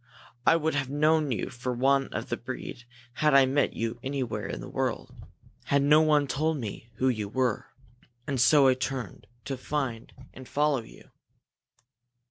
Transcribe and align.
I 0.47 0.55
would 0.55 0.73
have 0.73 0.89
known 0.89 1.31
you 1.31 1.51
for 1.51 1.71
one 1.73 2.07
of 2.07 2.29
the 2.29 2.35
breed 2.37 2.85
had 3.21 3.35
I 3.35 3.45
met 3.45 3.73
you 3.73 3.99
anywhere 4.01 4.47
in 4.47 4.59
the 4.59 4.67
world, 4.67 5.13
had 5.65 5.83
no 5.83 6.01
one 6.01 6.25
told 6.25 6.57
me 6.57 6.89
who 6.95 7.07
you 7.07 7.29
were. 7.29 7.67
And 8.25 8.41
so 8.41 8.67
I 8.67 8.73
turned 8.73 9.27
to 9.45 9.55
find 9.55 10.11
you 10.17 10.25
and 10.33 10.47
follow 10.47 10.81
you." 10.81 11.11